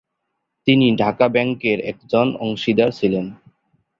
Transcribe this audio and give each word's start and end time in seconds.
তিনি 0.67 0.87
ঢাকা 0.95 1.25
ব্যাংকের 1.27 1.77
একজন 1.81 2.27
অংশীদার 2.39 2.89
ছিলেন। 2.91 3.25